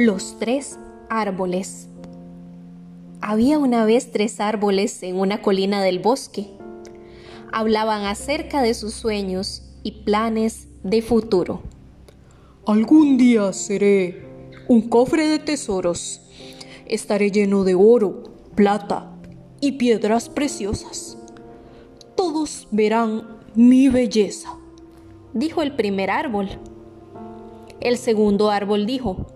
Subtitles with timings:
[0.00, 0.78] Los tres
[1.10, 1.88] árboles.
[3.20, 6.52] Había una vez tres árboles en una colina del bosque.
[7.52, 11.62] Hablaban acerca de sus sueños y planes de futuro.
[12.64, 14.24] Algún día seré
[14.68, 16.20] un cofre de tesoros.
[16.86, 18.22] Estaré lleno de oro,
[18.54, 19.10] plata
[19.60, 21.18] y piedras preciosas.
[22.14, 23.24] Todos verán
[23.56, 24.54] mi belleza,
[25.34, 26.50] dijo el primer árbol.
[27.80, 29.26] El segundo árbol dijo,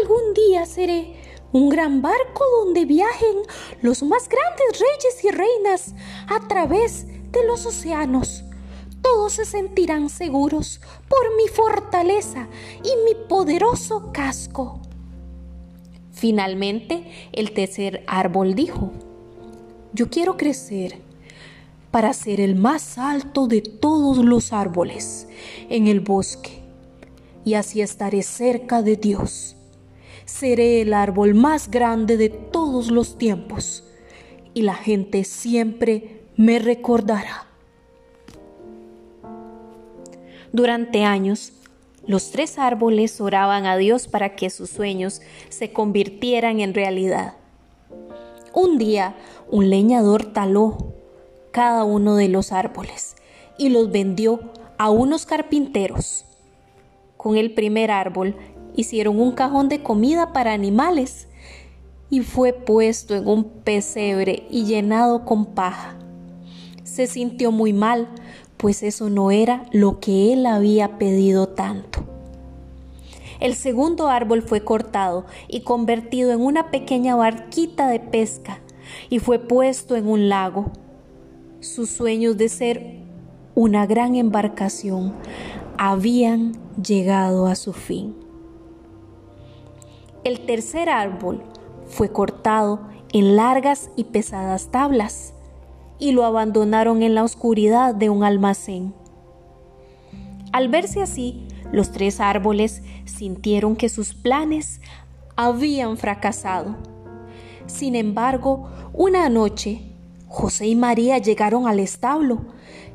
[0.00, 1.14] Algún día seré
[1.52, 3.36] un gran barco donde viajen
[3.82, 5.94] los más grandes reyes y reinas
[6.28, 8.44] a través de los océanos.
[9.02, 12.48] Todos se sentirán seguros por mi fortaleza
[12.84, 14.80] y mi poderoso casco.
[16.12, 18.92] Finalmente, el tercer árbol dijo,
[19.92, 20.98] Yo quiero crecer
[21.90, 25.26] para ser el más alto de todos los árboles
[25.68, 26.62] en el bosque,
[27.44, 29.56] y así estaré cerca de Dios
[30.30, 33.84] seré el árbol más grande de todos los tiempos
[34.54, 37.46] y la gente siempre me recordará.
[40.52, 41.52] Durante años,
[42.06, 47.34] los tres árboles oraban a Dios para que sus sueños se convirtieran en realidad.
[48.54, 49.16] Un día,
[49.50, 50.94] un leñador taló
[51.50, 53.16] cada uno de los árboles
[53.58, 54.40] y los vendió
[54.78, 56.24] a unos carpinteros.
[57.16, 58.34] Con el primer árbol
[58.80, 61.28] hicieron un cajón de comida para animales
[62.10, 65.96] y fue puesto en un pesebre y llenado con paja.
[66.82, 68.08] Se sintió muy mal,
[68.56, 72.04] pues eso no era lo que él había pedido tanto.
[73.38, 78.58] El segundo árbol fue cortado y convertido en una pequeña barquita de pesca
[79.08, 80.72] y fue puesto en un lago.
[81.60, 83.00] Sus sueños de ser
[83.54, 85.14] una gran embarcación
[85.78, 88.14] habían llegado a su fin.
[90.22, 91.42] El tercer árbol
[91.86, 92.80] fue cortado
[93.12, 95.32] en largas y pesadas tablas
[95.98, 98.92] y lo abandonaron en la oscuridad de un almacén.
[100.52, 104.82] Al verse así, los tres árboles sintieron que sus planes
[105.36, 106.76] habían fracasado.
[107.66, 109.80] Sin embargo, una noche,
[110.28, 112.40] José y María llegaron al establo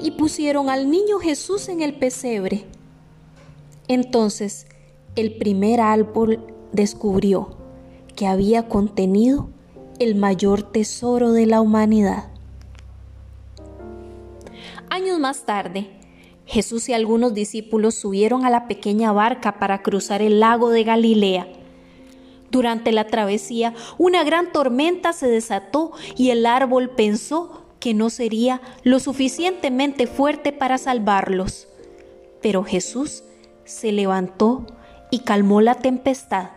[0.00, 2.64] y pusieron al niño Jesús en el pesebre.
[3.86, 4.66] Entonces,
[5.14, 7.56] el primer árbol descubrió
[8.16, 9.48] que había contenido
[9.98, 12.28] el mayor tesoro de la humanidad.
[14.90, 15.90] Años más tarde,
[16.44, 21.48] Jesús y algunos discípulos subieron a la pequeña barca para cruzar el lago de Galilea.
[22.50, 28.60] Durante la travesía, una gran tormenta se desató y el árbol pensó que no sería
[28.82, 31.68] lo suficientemente fuerte para salvarlos.
[32.42, 33.24] Pero Jesús
[33.64, 34.66] se levantó
[35.10, 36.50] y calmó la tempestad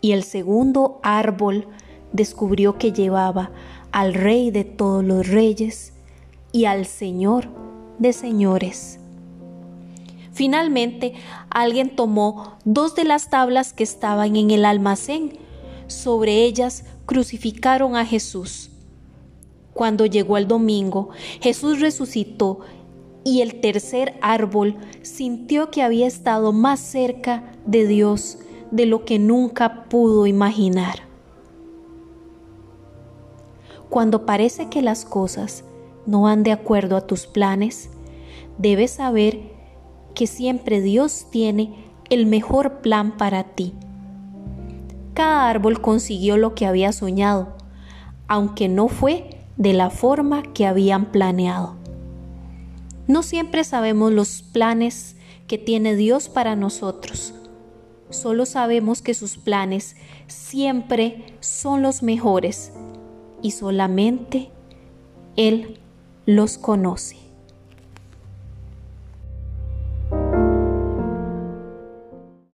[0.00, 1.68] y el segundo árbol
[2.12, 3.50] descubrió que llevaba
[3.92, 5.92] al Rey de todos los reyes
[6.52, 7.48] y al Señor
[7.98, 8.98] de señores.
[10.32, 11.12] Finalmente,
[11.50, 15.38] alguien tomó dos de las tablas que estaban en el almacén.
[15.86, 18.70] Sobre ellas crucificaron a Jesús.
[19.74, 22.60] Cuando llegó el domingo, Jesús resucitó
[23.22, 28.38] y el tercer árbol sintió que había estado más cerca de Dios
[28.70, 31.00] de lo que nunca pudo imaginar.
[33.88, 35.64] Cuando parece que las cosas
[36.06, 37.90] no van de acuerdo a tus planes,
[38.58, 39.40] debes saber
[40.14, 41.74] que siempre Dios tiene
[42.08, 43.74] el mejor plan para ti.
[45.14, 47.56] Cada árbol consiguió lo que había soñado,
[48.28, 51.74] aunque no fue de la forma que habían planeado.
[53.08, 55.16] No siempre sabemos los planes
[55.48, 57.34] que tiene Dios para nosotros
[58.10, 62.72] Solo sabemos que sus planes siempre son los mejores
[63.42, 64.50] y solamente
[65.36, 65.80] Él
[66.26, 67.29] los conoce.